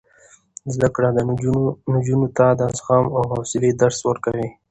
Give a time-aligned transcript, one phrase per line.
[0.73, 1.09] زده کړه
[1.93, 4.47] نجونو ته د زغم او حوصلې درس ورکوي.